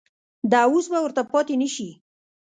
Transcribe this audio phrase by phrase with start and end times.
[0.51, 1.89] د وس به ورته پاتې نه شي.